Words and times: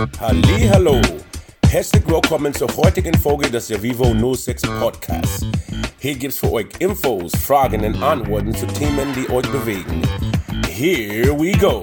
Hallo, 0.00 0.98
herzlich 1.68 2.02
willkommen 2.06 2.54
zur 2.54 2.74
heutigen 2.74 3.12
Folge 3.18 3.50
des 3.50 3.68
Vivo 3.82 4.34
06 4.34 4.62
Podcasts. 4.80 5.44
Hier 5.98 6.14
gibt's 6.14 6.38
für 6.38 6.50
euch 6.52 6.68
Infos, 6.78 7.32
Fragen 7.36 7.84
und 7.84 8.02
Antworten 8.02 8.54
zu 8.54 8.66
Themen, 8.66 9.12
die 9.14 9.28
euch 9.30 9.46
bewegen. 9.52 10.00
Here 10.66 11.38
we 11.38 11.52
go. 11.52 11.82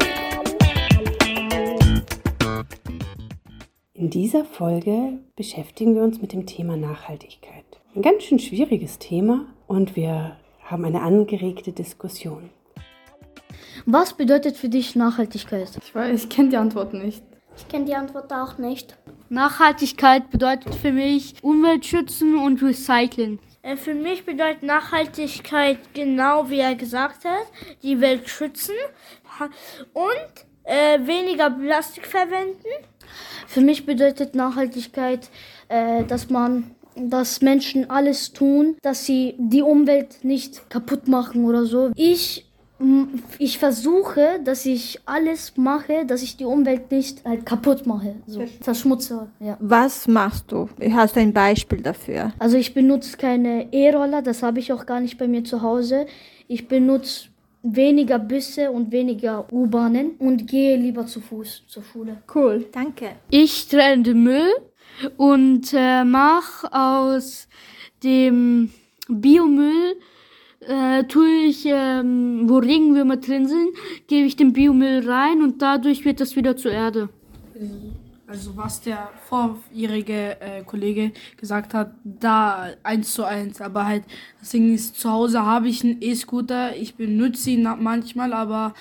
In 3.94 4.10
dieser 4.10 4.46
Folge 4.46 5.20
beschäftigen 5.36 5.94
wir 5.94 6.02
uns 6.02 6.20
mit 6.20 6.34
dem 6.34 6.48
Thema 6.48 6.76
Nachhaltigkeit. 6.76 7.66
Ein 7.96 8.02
ganz 8.02 8.24
schön 8.24 8.40
schwieriges 8.40 8.98
Thema 8.98 9.46
und 9.68 9.96
wir 9.96 10.38
haben 10.64 10.86
eine 10.86 11.02
angeregte 11.02 11.72
Diskussion. 11.72 12.50
Was 13.86 14.14
bedeutet 14.14 14.58
für 14.58 14.70
dich 14.70 14.96
Nachhaltigkeit? 14.96 15.70
Ich 15.84 15.94
weiß, 15.94 16.24
ich 16.24 16.30
kenne 16.30 16.50
die 16.50 16.58
Antwort 16.58 16.96
nicht. 16.96 17.22
Ich 17.58 17.68
kenne 17.68 17.86
die 17.86 17.96
Antwort 17.96 18.32
auch 18.32 18.58
nicht. 18.58 18.96
Nachhaltigkeit 19.30 20.30
bedeutet 20.30 20.76
für 20.76 20.92
mich 20.92 21.36
Umwelt 21.42 21.86
schützen 21.86 22.38
und 22.38 22.62
recyceln. 22.62 23.40
Äh, 23.62 23.76
für 23.76 23.94
mich 23.94 24.26
bedeutet 24.26 24.64
Nachhaltigkeit 24.64 25.80
genau 25.94 26.50
wie 26.50 26.60
er 26.60 26.76
gesagt 26.76 27.26
hat, 27.26 27.48
die 27.84 28.00
Welt 28.00 28.30
schützen 28.30 28.76
und 29.94 30.46
äh, 30.64 31.00
weniger 31.06 31.50
Plastik 31.50 32.06
verwenden. 32.06 32.68
Für 33.48 33.62
mich 33.62 33.86
bedeutet 33.86 34.36
Nachhaltigkeit, 34.36 35.30
äh, 35.68 36.04
dass 36.06 36.30
man 36.30 36.76
dass 37.00 37.42
Menschen 37.42 37.92
alles 37.92 38.34
tun, 38.34 38.76
dass 38.82 39.06
sie 39.06 39.36
die 39.38 39.62
Umwelt 39.62 40.24
nicht 40.24 40.68
kaputt 40.70 41.08
machen 41.08 41.46
oder 41.46 41.66
so. 41.66 41.92
Ich 41.96 42.47
ich 43.40 43.58
versuche, 43.58 44.40
dass 44.44 44.66
ich 44.66 45.00
alles 45.06 45.58
mache, 45.58 46.06
dass 46.06 46.22
ich 46.22 46.38
die 46.38 46.46
Umwelt 46.46 46.92
nicht 46.92 47.26
halt 47.26 47.46
kaputt 47.46 47.88
mache, 47.88 48.16
so 48.28 48.44
verschmutze. 48.62 49.28
Ja. 49.40 49.58
Was 49.60 50.08
machst 50.08 50.52
du? 50.52 50.70
Hast 50.92 51.16
du 51.16 51.20
ein 51.20 51.34
Beispiel 51.34 51.82
dafür? 51.82 52.34
Also 52.38 52.58
ich 52.58 52.74
benutze 52.74 53.18
keine 53.18 53.74
E-Roller, 53.74 54.22
das 54.22 54.44
habe 54.44 54.60
ich 54.60 54.72
auch 54.72 54.86
gar 54.86 55.00
nicht 55.00 55.18
bei 55.18 55.28
mir 55.28 55.44
zu 55.44 55.62
Hause. 55.62 56.06
Ich 56.48 56.68
benutze 56.68 57.30
weniger 57.64 58.20
Busse 58.20 58.70
und 58.72 58.92
weniger 58.92 59.52
U-Bahnen 59.52 60.12
und 60.20 60.48
gehe 60.48 60.78
lieber 60.78 61.06
zu 61.08 61.20
Fuß 61.20 61.64
zur 61.68 61.84
Schule. 61.84 62.18
Cool, 62.34 62.68
danke. 62.72 63.10
Ich 63.30 63.68
trenne 63.68 64.04
den 64.04 64.24
Müll 64.24 64.52
und 65.18 65.74
äh, 65.74 66.04
mache 66.04 66.72
aus 66.72 67.48
dem 68.04 68.72
Biomüll 69.08 69.96
äh, 70.62 71.04
tue 71.04 71.30
ich, 71.46 71.66
ähm, 71.66 72.50
wo 72.50 72.58
Regenwürmer 72.58 73.18
drin 73.18 73.48
sind, 73.48 73.70
gebe 74.08 74.28
ich 74.28 74.36
den 74.36 74.54
Biomüll 74.54 75.10
rein 75.10 75.42
und 75.42 75.62
dadurch 75.62 76.06
wird 76.06 76.20
das 76.20 76.36
wieder 76.36 76.58
zur 76.58 76.72
Erde. 76.72 77.10
Also 78.28 78.58
was 78.58 78.82
der 78.82 79.10
vorjährige 79.30 80.42
äh, 80.42 80.64
Kollege 80.64 81.14
gesagt 81.38 81.74
hat, 81.74 81.92
da 82.04 82.72
eins 82.84 83.14
zu 83.14 83.24
eins. 83.24 83.62
Aber 83.62 83.86
halt, 83.86 84.04
das 84.40 84.50
Ding 84.50 84.74
ist, 84.74 85.00
zu 85.00 85.10
Hause 85.10 85.46
habe 85.46 85.70
ich 85.70 85.84
einen 85.84 86.02
E-Scooter, 86.02 86.76
ich 86.76 86.96
benutze 86.96 87.52
ihn 87.52 87.64
manchmal, 87.80 88.34
aber 88.34 88.74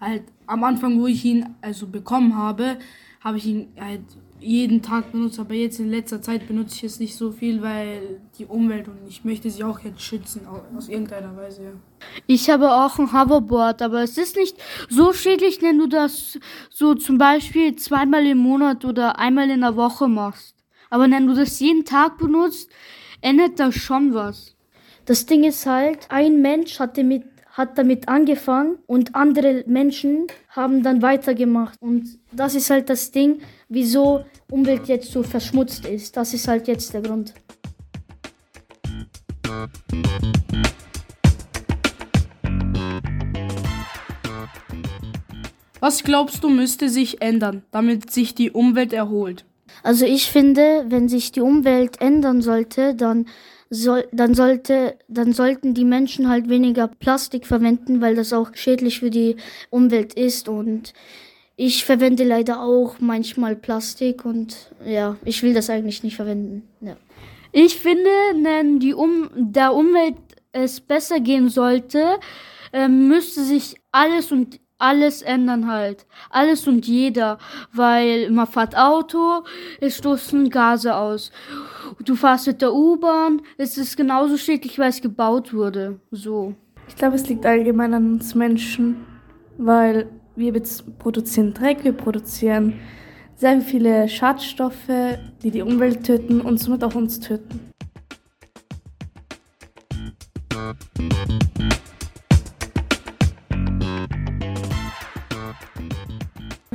halt 0.00 0.24
am 0.46 0.64
Anfang, 0.64 1.00
wo 1.00 1.06
ich 1.06 1.24
ihn 1.24 1.54
also 1.62 1.86
bekommen 1.86 2.36
habe, 2.36 2.76
habe 3.20 3.36
ich 3.36 3.46
ihn 3.46 3.72
halt 3.78 4.02
jeden 4.40 4.80
Tag 4.80 5.12
benutzt, 5.12 5.38
aber 5.38 5.54
jetzt 5.54 5.78
in 5.78 5.90
letzter 5.90 6.22
Zeit 6.22 6.48
benutze 6.48 6.74
ich 6.76 6.84
es 6.84 6.98
nicht 6.98 7.14
so 7.14 7.30
viel, 7.30 7.60
weil 7.60 8.20
die 8.38 8.46
Umwelt 8.46 8.88
und 8.88 8.96
ich 9.06 9.24
möchte 9.24 9.50
sie 9.50 9.62
auch 9.62 9.80
jetzt 9.80 10.00
schützen, 10.00 10.46
aus 10.74 10.88
irgendeiner 10.88 11.36
Weise. 11.36 11.62
Ja. 11.64 11.70
Ich 12.26 12.48
habe 12.48 12.72
auch 12.72 12.98
ein 12.98 13.12
Hoverboard, 13.12 13.82
aber 13.82 14.02
es 14.02 14.16
ist 14.16 14.36
nicht 14.36 14.56
so 14.88 15.12
schädlich, 15.12 15.60
wenn 15.60 15.78
du 15.78 15.86
das 15.86 16.38
so 16.70 16.94
zum 16.94 17.18
Beispiel 17.18 17.76
zweimal 17.76 18.26
im 18.26 18.38
Monat 18.38 18.84
oder 18.86 19.18
einmal 19.18 19.50
in 19.50 19.60
der 19.60 19.76
Woche 19.76 20.08
machst. 20.08 20.54
Aber 20.88 21.08
wenn 21.10 21.26
du 21.26 21.34
das 21.34 21.60
jeden 21.60 21.84
Tag 21.84 22.16
benutzt, 22.16 22.70
ändert 23.20 23.60
das 23.60 23.74
schon 23.74 24.14
was. 24.14 24.56
Das 25.04 25.26
Ding 25.26 25.44
ist 25.44 25.66
halt, 25.66 26.06
ein 26.08 26.40
Mensch 26.40 26.80
hatte 26.80 27.04
mit 27.04 27.24
hat 27.50 27.76
damit 27.76 28.08
angefangen 28.08 28.78
und 28.86 29.14
andere 29.14 29.64
Menschen 29.66 30.26
haben 30.48 30.82
dann 30.82 31.02
weitergemacht. 31.02 31.80
Und 31.80 32.18
das 32.32 32.54
ist 32.54 32.70
halt 32.70 32.88
das 32.88 33.10
Ding, 33.10 33.40
wieso 33.68 34.24
Umwelt 34.50 34.88
jetzt 34.88 35.10
so 35.12 35.22
verschmutzt 35.22 35.86
ist. 35.86 36.16
Das 36.16 36.32
ist 36.34 36.48
halt 36.48 36.68
jetzt 36.68 36.94
der 36.94 37.02
Grund. 37.02 37.34
Was 45.80 46.04
glaubst 46.04 46.44
du, 46.44 46.50
müsste 46.50 46.90
sich 46.90 47.22
ändern, 47.22 47.62
damit 47.70 48.10
sich 48.10 48.34
die 48.34 48.50
Umwelt 48.50 48.92
erholt? 48.92 49.46
Also 49.82 50.04
ich 50.04 50.30
finde, 50.30 50.84
wenn 50.88 51.08
sich 51.08 51.32
die 51.32 51.40
Umwelt 51.40 52.00
ändern 52.00 52.42
sollte, 52.42 52.94
dann 52.94 53.26
soll, 53.70 54.06
dann 54.12 54.34
sollte, 54.34 54.96
dann 55.08 55.32
sollten 55.32 55.74
die 55.74 55.84
Menschen 55.84 56.28
halt 56.28 56.48
weniger 56.48 56.88
Plastik 56.88 57.46
verwenden, 57.46 58.00
weil 58.00 58.16
das 58.16 58.32
auch 58.32 58.50
schädlich 58.54 59.00
für 59.00 59.10
die 59.10 59.36
Umwelt 59.70 60.14
ist 60.14 60.48
und 60.48 60.92
ich 61.56 61.84
verwende 61.84 62.24
leider 62.24 62.62
auch 62.62 62.96
manchmal 63.00 63.54
Plastik 63.54 64.24
und 64.24 64.72
ja, 64.84 65.16
ich 65.24 65.42
will 65.42 65.52
das 65.54 65.68
eigentlich 65.68 66.02
nicht 66.02 66.16
verwenden. 66.16 66.68
Ja. 66.80 66.96
Ich 67.52 67.76
finde, 67.76 68.10
wenn 68.42 68.80
die 68.80 68.94
um 68.94 69.28
der 69.34 69.74
Umwelt 69.74 70.16
es 70.52 70.80
besser 70.80 71.20
gehen 71.20 71.48
sollte, 71.48 72.18
äh, 72.72 72.88
müsste 72.88 73.44
sich 73.44 73.76
alles 73.92 74.32
und 74.32 74.58
alles 74.80 75.22
ändern 75.22 75.66
halt. 75.66 76.06
Alles 76.30 76.66
und 76.66 76.86
jeder. 76.86 77.38
Weil 77.72 78.30
man 78.30 78.46
fährt 78.46 78.76
Auto, 78.76 79.44
es 79.80 79.98
stoßen 79.98 80.50
Gase 80.50 80.94
aus. 80.94 81.30
Du 82.04 82.14
fährst 82.14 82.46
mit 82.46 82.62
der 82.62 82.72
U-Bahn, 82.72 83.42
es 83.56 83.76
ist 83.76 83.96
genauso 83.96 84.36
schädlich, 84.36 84.78
weil 84.78 84.90
es 84.90 85.00
gebaut 85.00 85.52
wurde. 85.52 86.00
So. 86.10 86.54
Ich 86.88 86.96
glaube, 86.96 87.16
es 87.16 87.28
liegt 87.28 87.46
allgemein 87.46 87.94
an 87.94 88.14
uns 88.14 88.34
Menschen, 88.34 89.06
weil 89.58 90.08
wir 90.36 90.52
produzieren 90.98 91.54
Dreck, 91.54 91.84
wir 91.84 91.92
produzieren 91.92 92.74
sehr 93.36 93.60
viele 93.60 94.08
Schadstoffe, 94.08 95.18
die 95.42 95.50
die 95.50 95.62
Umwelt 95.62 96.04
töten 96.04 96.40
und 96.40 96.58
somit 96.58 96.84
auch 96.84 96.94
uns 96.94 97.20
töten. 97.20 97.69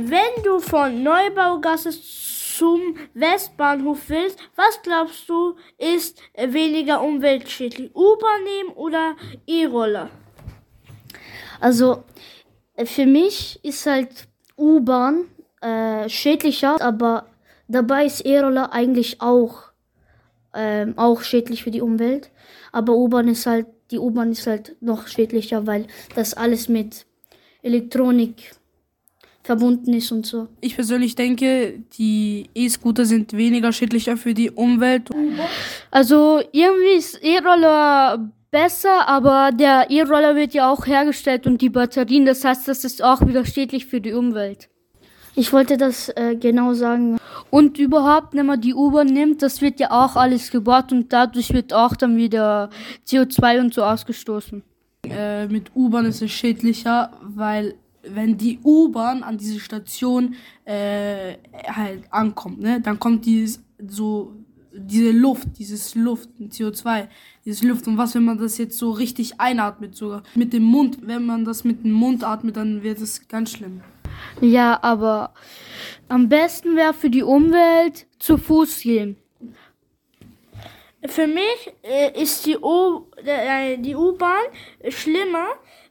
Wenn 0.08 0.44
du 0.44 0.60
von 0.60 1.02
Neubaugasse 1.02 1.90
zum 1.90 2.96
Westbahnhof 3.14 4.08
willst, 4.08 4.38
was 4.54 4.80
glaubst 4.82 5.28
du 5.28 5.56
ist 5.78 6.22
weniger 6.36 7.02
umweltschädlich? 7.02 7.90
U-Bahn 7.92 8.44
nehmen 8.44 8.68
oder 8.76 9.16
E-Roller? 9.48 10.08
Also 11.58 12.04
für 12.84 13.04
mich 13.04 13.58
ist 13.64 13.84
halt 13.86 14.28
U-Bahn 14.56 15.24
äh, 15.60 16.08
schädlicher, 16.08 16.80
aber 16.80 17.26
dabei 17.66 18.06
ist 18.06 18.20
E-Roller 18.20 18.72
eigentlich 18.72 19.20
auch, 19.20 19.72
äh, 20.52 20.86
auch 20.94 21.22
schädlich 21.22 21.64
für 21.64 21.72
die 21.72 21.82
Umwelt. 21.82 22.30
Aber 22.70 22.94
U-Bahn 22.94 23.26
ist 23.26 23.46
halt, 23.46 23.66
die 23.90 23.98
U-Bahn 23.98 24.30
ist 24.30 24.46
halt 24.46 24.76
noch 24.80 25.08
schädlicher, 25.08 25.66
weil 25.66 25.88
das 26.14 26.34
alles 26.34 26.68
mit 26.68 27.06
Elektronik 27.62 28.52
verbunden 29.46 29.94
ist 29.94 30.12
und 30.12 30.26
so. 30.26 30.48
Ich 30.60 30.74
persönlich 30.74 31.14
denke, 31.14 31.80
die 31.96 32.50
E-Scooter 32.54 33.06
sind 33.06 33.32
weniger 33.32 33.72
schädlicher 33.72 34.16
für 34.16 34.34
die 34.34 34.50
Umwelt. 34.50 35.08
Also 35.90 36.40
irgendwie 36.52 36.96
ist 36.98 37.22
E-Roller 37.22 38.30
besser, 38.50 39.08
aber 39.08 39.50
der 39.52 39.90
E-Roller 39.90 40.34
wird 40.36 40.52
ja 40.54 40.70
auch 40.70 40.86
hergestellt 40.86 41.46
und 41.46 41.60
die 41.62 41.70
Batterien, 41.70 42.26
das 42.26 42.44
heißt, 42.44 42.66
das 42.68 42.84
ist 42.84 43.02
auch 43.02 43.26
wieder 43.26 43.44
schädlich 43.44 43.86
für 43.86 44.00
die 44.00 44.12
Umwelt. 44.12 44.68
Ich 45.38 45.52
wollte 45.52 45.76
das 45.76 46.08
äh, 46.08 46.34
genau 46.34 46.72
sagen. 46.72 47.18
Und 47.50 47.78
überhaupt, 47.78 48.34
wenn 48.34 48.46
man 48.46 48.60
die 48.60 48.74
U-Bahn 48.74 49.08
nimmt, 49.08 49.42
das 49.42 49.60
wird 49.60 49.78
ja 49.78 49.90
auch 49.90 50.16
alles 50.16 50.50
gebaut 50.50 50.92
und 50.92 51.12
dadurch 51.12 51.52
wird 51.52 51.74
auch 51.74 51.94
dann 51.94 52.16
wieder 52.16 52.70
CO2 53.06 53.60
und 53.60 53.74
so 53.74 53.84
ausgestoßen. 53.84 54.62
Äh, 55.10 55.46
mit 55.48 55.70
U-Bahn 55.76 56.06
ist 56.06 56.22
es 56.22 56.30
schädlicher, 56.30 57.10
weil 57.22 57.74
wenn 58.08 58.36
die 58.36 58.58
U-Bahn 58.62 59.22
an 59.22 59.38
diese 59.38 59.60
Station 59.60 60.34
äh, 60.64 61.34
halt 61.66 62.04
ankommt, 62.10 62.60
ne, 62.60 62.80
dann 62.80 62.98
kommt 62.98 63.24
dieses 63.26 63.62
so 63.86 64.34
diese 64.78 65.10
Luft, 65.10 65.48
dieses 65.58 65.94
Luft, 65.94 66.28
CO2, 66.38 67.08
dieses 67.44 67.62
Luft. 67.62 67.86
Und 67.86 67.96
was, 67.96 68.14
wenn 68.14 68.24
man 68.24 68.38
das 68.38 68.58
jetzt 68.58 68.78
so 68.78 68.90
richtig 68.90 69.40
einatmet, 69.40 69.96
sogar 69.96 70.22
mit 70.34 70.52
dem 70.52 70.64
Mund? 70.64 70.98
Wenn 71.00 71.24
man 71.24 71.44
das 71.44 71.64
mit 71.64 71.84
dem 71.84 71.92
Mund 71.92 72.24
atmet, 72.24 72.56
dann 72.56 72.82
wird 72.82 73.00
es 73.00 73.26
ganz 73.28 73.52
schlimm. 73.52 73.80
Ja, 74.40 74.78
aber 74.82 75.32
am 76.08 76.28
besten 76.28 76.76
wäre 76.76 76.94
für 76.94 77.10
die 77.10 77.22
Umwelt 77.22 78.06
zu 78.18 78.38
Fuß 78.38 78.80
gehen. 78.80 79.16
Für 81.06 81.26
mich 81.26 81.72
äh, 81.82 82.20
ist 82.20 82.46
die 82.46 82.54
äh, 82.54 83.94
U-Bahn 83.94 84.44
schlimmer, 84.88 85.46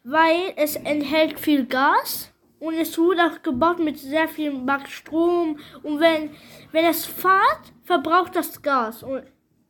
weil 0.06 0.54
es 0.56 0.75
enthält 0.75 1.40
viel 1.40 1.66
Gas 1.66 2.31
und 2.60 2.75
es 2.75 2.98
wurde 2.98 3.25
auch 3.25 3.42
gebaut 3.42 3.80
mit 3.80 3.98
sehr 3.98 4.28
viel 4.28 4.54
Strom. 4.88 5.57
Und 5.81 6.00
wenn, 6.00 6.30
wenn 6.72 6.86
es 6.86 7.06
fahrt, 7.06 7.74
verbraucht 7.84 8.36
das 8.36 8.62
Gas. 8.62 9.02
Und 9.02 9.24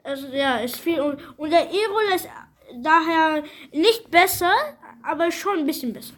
also 0.04 0.28
ja, 0.28 0.58
ist 0.58 0.76
viel. 0.76 1.00
Und, 1.00 1.20
und 1.38 1.52
der 1.52 1.72
E-Roller 1.72 2.16
ist 2.16 2.28
daher 2.84 3.44
nicht 3.72 4.12
besser, 4.12 4.52
aber 5.02 5.32
schon 5.32 5.60
ein 5.60 5.66
bisschen 5.66 5.94
besser. 5.94 6.14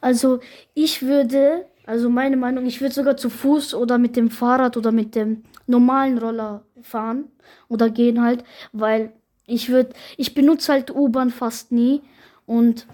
Also 0.00 0.40
ich 0.72 1.02
würde, 1.02 1.66
also 1.84 2.08
meine 2.08 2.38
Meinung, 2.38 2.64
ich 2.64 2.80
würde 2.80 2.94
sogar 2.94 3.18
zu 3.18 3.28
Fuß 3.28 3.74
oder 3.74 3.98
mit 3.98 4.16
dem 4.16 4.30
Fahrrad 4.30 4.78
oder 4.78 4.92
mit 4.92 5.14
dem 5.14 5.44
normalen 5.66 6.16
Roller 6.16 6.64
fahren 6.80 7.30
oder 7.68 7.90
gehen 7.90 8.22
halt, 8.22 8.44
weil 8.72 9.12
ich 9.46 9.68
würde, 9.68 9.90
ich 10.16 10.34
benutze 10.34 10.72
halt 10.72 10.90
U-Bahn 10.90 11.30
fast 11.30 11.70
nie 11.70 12.02
und 12.46 12.86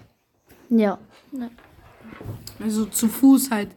ja. 0.69 0.99
Also 2.59 2.85
zu 2.85 3.07
Fuß 3.07 3.51
halt. 3.51 3.69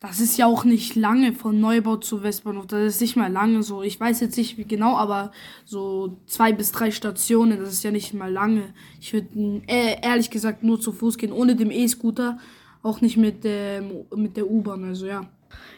Das 0.00 0.20
ist 0.20 0.36
ja 0.36 0.46
auch 0.46 0.64
nicht 0.64 0.96
lange 0.96 1.32
von 1.32 1.58
Neubau 1.60 1.96
zu 1.96 2.22
Westbahnhof. 2.22 2.66
Das 2.66 2.82
ist 2.82 3.00
nicht 3.00 3.16
mal 3.16 3.32
lange 3.32 3.62
so. 3.62 3.82
Ich 3.82 3.98
weiß 3.98 4.20
jetzt 4.20 4.36
nicht 4.36 4.58
wie 4.58 4.64
genau, 4.64 4.98
aber 4.98 5.32
so 5.64 6.18
zwei 6.26 6.52
bis 6.52 6.72
drei 6.72 6.90
Stationen, 6.90 7.58
das 7.58 7.72
ist 7.72 7.84
ja 7.84 7.90
nicht 7.90 8.12
mal 8.12 8.30
lange. 8.30 8.74
Ich 9.00 9.14
würde 9.14 9.62
äh, 9.66 9.96
ehrlich 10.02 10.28
gesagt 10.28 10.62
nur 10.62 10.78
zu 10.78 10.92
Fuß 10.92 11.16
gehen, 11.16 11.32
ohne 11.32 11.56
dem 11.56 11.70
E-Scooter, 11.70 12.38
auch 12.82 13.00
nicht 13.00 13.16
mit, 13.16 13.44
ähm, 13.44 14.04
mit 14.14 14.36
der 14.36 14.50
U-Bahn. 14.50 14.84
Also 14.84 15.06
ja. 15.06 15.26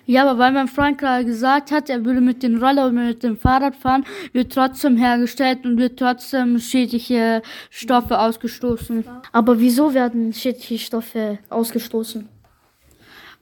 Ja, 0.08 0.22
aber 0.22 0.38
weil 0.38 0.52
mein 0.52 0.68
Freund 0.68 0.98
gerade 0.98 1.24
gesagt 1.24 1.72
hat, 1.72 1.90
er 1.90 2.04
würde 2.04 2.20
mit 2.20 2.44
dem 2.44 2.62
Roller 2.62 2.86
und 2.86 2.94
mit 2.94 3.24
dem 3.24 3.36
Fahrrad 3.36 3.74
fahren, 3.74 4.04
wird 4.32 4.52
trotzdem 4.52 4.96
hergestellt 4.96 5.64
und 5.66 5.78
wird 5.78 5.98
trotzdem 5.98 6.60
schädliche 6.60 7.42
Stoffe 7.70 8.18
ausgestoßen. 8.18 9.04
Aber 9.32 9.58
wieso 9.58 9.94
werden 9.94 10.32
schädliche 10.32 10.78
Stoffe 10.78 11.38
ausgestoßen? 11.50 12.28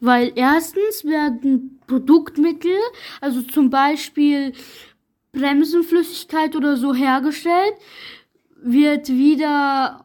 Weil 0.00 0.32
erstens 0.36 1.04
werden 1.04 1.80
Produktmittel, 1.86 2.76
also 3.20 3.42
zum 3.42 3.68
Beispiel 3.68 4.52
Bremsenflüssigkeit 5.32 6.56
oder 6.56 6.76
so 6.78 6.94
hergestellt, 6.94 7.74
wird 8.62 9.08
wieder 9.08 10.04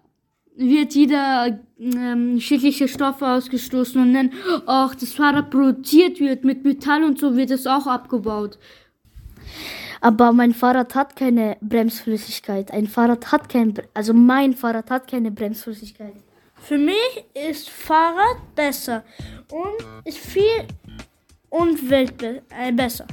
wird 0.59 0.93
wieder 0.93 1.57
ähm, 1.79 2.39
schädliche 2.39 2.87
Stoffe 2.87 3.27
ausgestoßen 3.27 4.01
und 4.01 4.13
dann 4.13 4.31
auch 4.65 4.93
das 4.95 5.13
Fahrrad 5.13 5.49
produziert 5.49 6.19
wird 6.19 6.43
mit 6.43 6.63
Metall 6.63 7.03
und 7.03 7.19
so 7.19 7.35
wird 7.35 7.51
es 7.51 7.67
auch 7.67 7.87
abgebaut. 7.87 8.57
Aber 10.01 10.31
mein 10.31 10.53
Fahrrad 10.53 10.95
hat 10.95 11.15
keine 11.15 11.57
Bremsflüssigkeit. 11.61 12.71
Ein 12.71 12.87
Fahrrad 12.87 13.31
hat 13.31 13.49
kein, 13.49 13.73
also 13.93 14.13
mein 14.13 14.53
Fahrrad 14.53 14.89
hat 14.89 15.09
keine 15.09 15.31
Bremsflüssigkeit. 15.31 16.13
Für 16.61 16.77
mich 16.77 17.25
ist 17.33 17.69
Fahrrad 17.69 18.55
besser 18.55 19.03
und 19.51 20.05
ist 20.05 20.17
viel 20.17 20.67
Umwelt 21.49 22.21
äh, 22.21 22.71
besser. 22.71 23.07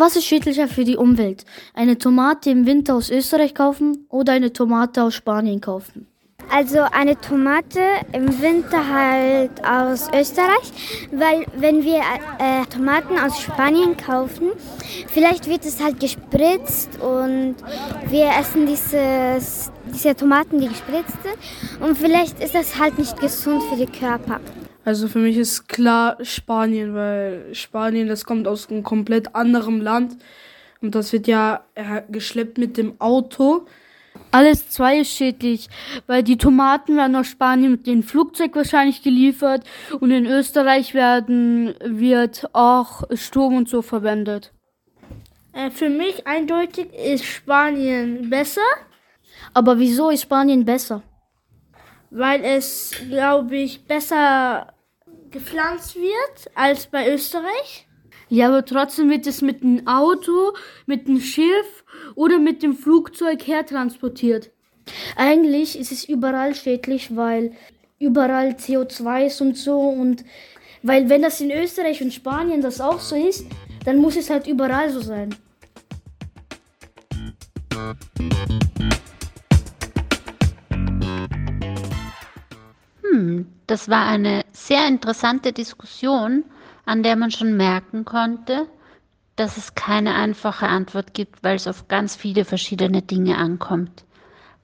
Was 0.00 0.16
ist 0.16 0.24
schädlicher 0.24 0.66
für 0.66 0.84
die 0.84 0.96
Umwelt? 0.96 1.44
Eine 1.74 1.98
Tomate 1.98 2.48
im 2.48 2.64
Winter 2.64 2.94
aus 2.94 3.10
Österreich 3.10 3.54
kaufen 3.54 4.06
oder 4.08 4.32
eine 4.32 4.50
Tomate 4.50 5.02
aus 5.02 5.12
Spanien 5.12 5.60
kaufen? 5.60 6.06
Also 6.50 6.78
eine 6.90 7.20
Tomate 7.20 7.80
im 8.14 8.40
Winter 8.40 8.82
halt 8.88 9.62
aus 9.62 10.08
Österreich, 10.08 10.72
weil 11.12 11.44
wenn 11.54 11.84
wir 11.84 11.98
äh, 11.98 12.64
Tomaten 12.74 13.18
aus 13.18 13.42
Spanien 13.42 13.94
kaufen, 13.94 14.52
vielleicht 15.06 15.46
wird 15.46 15.66
es 15.66 15.84
halt 15.84 16.00
gespritzt 16.00 16.98
und 16.98 17.56
wir 18.08 18.30
essen 18.40 18.64
dieses, 18.64 19.70
diese 19.92 20.16
Tomaten, 20.16 20.62
die 20.62 20.68
gespritzt 20.68 21.18
sind 21.22 21.86
und 21.86 21.98
vielleicht 21.98 22.42
ist 22.42 22.54
das 22.54 22.78
halt 22.78 22.98
nicht 22.98 23.20
gesund 23.20 23.62
für 23.64 23.76
den 23.76 23.92
Körper. 23.92 24.40
Also 24.90 25.06
für 25.06 25.20
mich 25.20 25.36
ist 25.36 25.68
klar 25.68 26.16
Spanien, 26.22 26.96
weil 26.96 27.54
Spanien, 27.54 28.08
das 28.08 28.24
kommt 28.24 28.48
aus 28.48 28.68
einem 28.68 28.82
komplett 28.82 29.36
anderen 29.36 29.80
Land 29.80 30.16
und 30.82 30.96
das 30.96 31.12
wird 31.12 31.28
ja 31.28 31.64
geschleppt 32.08 32.58
mit 32.58 32.76
dem 32.76 33.00
Auto. 33.00 33.66
Alles 34.32 34.68
zwei 34.68 34.98
ist 34.98 35.12
schädlich, 35.12 35.68
weil 36.08 36.24
die 36.24 36.38
Tomaten 36.38 36.96
werden 36.96 37.14
aus 37.14 37.28
Spanien 37.28 37.70
mit 37.70 37.86
dem 37.86 38.02
Flugzeug 38.02 38.56
wahrscheinlich 38.56 39.00
geliefert 39.04 39.62
und 40.00 40.10
in 40.10 40.26
Österreich 40.26 40.92
werden, 40.92 41.72
wird 41.84 42.48
auch 42.52 43.04
Strom 43.14 43.58
und 43.58 43.68
so 43.68 43.82
verwendet. 43.82 44.52
Äh, 45.52 45.70
für 45.70 45.88
mich 45.88 46.26
eindeutig 46.26 46.92
ist 46.94 47.24
Spanien 47.24 48.28
besser. 48.28 48.68
Aber 49.54 49.78
wieso 49.78 50.10
ist 50.10 50.22
Spanien 50.22 50.64
besser? 50.64 51.04
Weil 52.10 52.42
es, 52.42 52.92
glaube 53.08 53.54
ich, 53.54 53.84
besser 53.84 54.74
gepflanzt 55.30 55.96
wird 55.96 56.50
als 56.54 56.86
bei 56.86 57.12
Österreich. 57.12 57.86
Ja, 58.28 58.48
aber 58.48 58.64
trotzdem 58.64 59.10
wird 59.10 59.26
es 59.26 59.42
mit 59.42 59.62
einem 59.62 59.86
Auto, 59.86 60.52
mit 60.86 61.08
einem 61.08 61.20
Schiff 61.20 61.84
oder 62.14 62.38
mit 62.38 62.62
dem 62.62 62.74
Flugzeug 62.74 63.46
hertransportiert. 63.46 64.50
Eigentlich 65.16 65.78
ist 65.78 65.92
es 65.92 66.08
überall 66.08 66.54
schädlich, 66.54 67.16
weil 67.16 67.52
überall 67.98 68.50
CO2 68.50 69.26
ist 69.26 69.40
und 69.40 69.56
so 69.56 69.80
und 69.80 70.24
weil 70.82 71.08
wenn 71.08 71.22
das 71.22 71.40
in 71.40 71.50
Österreich 71.50 72.02
und 72.02 72.14
Spanien 72.14 72.62
das 72.62 72.80
auch 72.80 73.00
so 73.00 73.16
ist, 73.16 73.46
dann 73.84 73.98
muss 73.98 74.16
es 74.16 74.30
halt 74.30 74.46
überall 74.46 74.90
so 74.90 75.00
sein. 75.00 75.34
Hm, 83.02 83.46
das 83.66 83.88
war 83.88 84.06
eine 84.06 84.44
sehr 84.70 84.86
interessante 84.86 85.52
Diskussion 85.52 86.44
an 86.86 87.02
der 87.02 87.16
man 87.16 87.32
schon 87.32 87.56
merken 87.56 88.04
konnte, 88.04 88.66
dass 89.34 89.56
es 89.56 89.74
keine 89.74 90.14
einfache 90.14 90.68
Antwort 90.68 91.12
gibt, 91.12 91.42
weil 91.42 91.56
es 91.56 91.66
auf 91.66 91.88
ganz 91.88 92.14
viele 92.14 92.44
verschiedene 92.44 93.02
Dinge 93.02 93.36
ankommt. 93.36 94.04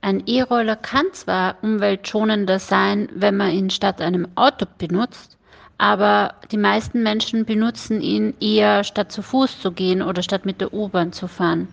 Ein 0.02 0.22
E-Roller 0.26 0.76
kann 0.76 1.06
zwar 1.12 1.56
umweltschonender 1.62 2.60
sein, 2.60 3.08
wenn 3.14 3.36
man 3.36 3.50
ihn 3.50 3.70
statt 3.70 4.00
einem 4.00 4.28
Auto 4.36 4.66
benutzt, 4.78 5.38
aber 5.78 6.34
die 6.52 6.56
meisten 6.56 7.02
Menschen 7.02 7.44
benutzen 7.44 8.00
ihn 8.00 8.34
eher 8.40 8.84
statt 8.84 9.10
zu 9.10 9.22
Fuß 9.22 9.60
zu 9.60 9.72
gehen 9.72 10.02
oder 10.02 10.22
statt 10.22 10.46
mit 10.46 10.60
der 10.60 10.72
U-Bahn 10.72 11.12
zu 11.12 11.26
fahren. 11.26 11.66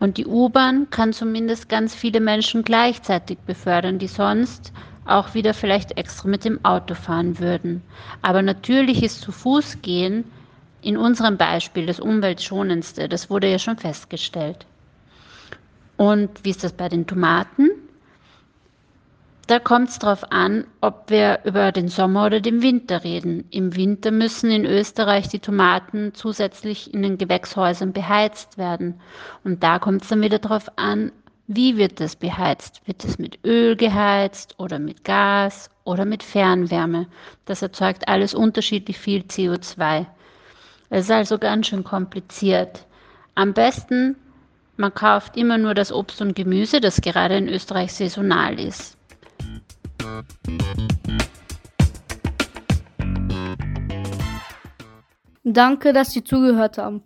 Und 0.00 0.16
die 0.16 0.26
U-Bahn 0.26 0.90
kann 0.90 1.12
zumindest 1.12 1.68
ganz 1.68 1.94
viele 1.94 2.20
Menschen 2.20 2.64
gleichzeitig 2.64 3.38
befördern, 3.46 4.00
die 4.00 4.08
sonst 4.08 4.72
auch 5.06 5.34
wieder 5.34 5.54
vielleicht 5.54 5.96
extra 5.96 6.28
mit 6.28 6.44
dem 6.44 6.64
Auto 6.64 6.94
fahren 6.94 7.38
würden. 7.38 7.82
Aber 8.22 8.42
natürlich 8.42 9.02
ist 9.02 9.20
zu 9.20 9.32
Fuß 9.32 9.82
gehen 9.82 10.24
in 10.82 10.96
unserem 10.96 11.36
Beispiel 11.36 11.86
das 11.86 12.00
umweltschonendste. 12.00 13.08
Das 13.08 13.30
wurde 13.30 13.50
ja 13.50 13.58
schon 13.58 13.78
festgestellt. 13.78 14.66
Und 15.96 16.44
wie 16.44 16.50
ist 16.50 16.64
das 16.64 16.72
bei 16.72 16.88
den 16.88 17.06
Tomaten? 17.06 17.70
Da 19.46 19.58
kommt 19.58 19.90
es 19.90 19.98
darauf 19.98 20.32
an, 20.32 20.64
ob 20.80 21.10
wir 21.10 21.40
über 21.44 21.70
den 21.70 21.88
Sommer 21.88 22.26
oder 22.26 22.40
den 22.40 22.62
Winter 22.62 23.04
reden. 23.04 23.44
Im 23.50 23.76
Winter 23.76 24.10
müssen 24.10 24.50
in 24.50 24.64
Österreich 24.64 25.28
die 25.28 25.38
Tomaten 25.38 26.14
zusätzlich 26.14 26.94
in 26.94 27.02
den 27.02 27.18
Gewächshäusern 27.18 27.92
beheizt 27.92 28.56
werden. 28.56 29.00
Und 29.44 29.62
da 29.62 29.78
kommt 29.78 30.02
es 30.02 30.08
dann 30.08 30.22
wieder 30.22 30.38
darauf 30.38 30.70
an, 30.76 31.12
wie 31.46 31.76
wird 31.76 32.00
es 32.00 32.16
beheizt? 32.16 32.80
Wird 32.86 33.04
es 33.04 33.18
mit 33.18 33.38
Öl 33.44 33.76
geheizt 33.76 34.54
oder 34.58 34.78
mit 34.78 35.04
Gas 35.04 35.68
oder 35.84 36.06
mit 36.06 36.22
Fernwärme? 36.22 37.06
Das 37.44 37.60
erzeugt 37.60 38.08
alles 38.08 38.32
unterschiedlich 38.34 38.98
viel 38.98 39.22
CO2. 39.22 40.06
Es 40.88 41.04
ist 41.04 41.10
also 41.10 41.38
ganz 41.38 41.66
schön 41.66 41.84
kompliziert. 41.84 42.86
Am 43.34 43.52
besten, 43.52 44.16
man 44.78 44.94
kauft 44.94 45.36
immer 45.36 45.58
nur 45.58 45.74
das 45.74 45.92
Obst 45.92 46.22
und 46.22 46.34
Gemüse, 46.34 46.80
das 46.80 47.00
gerade 47.02 47.36
in 47.36 47.48
Österreich 47.48 47.92
saisonal 47.92 48.58
ist. 48.58 48.96
Danke, 55.42 55.92
dass 55.92 56.12
Sie 56.12 56.24
zugehört 56.24 56.78
haben. 56.78 57.02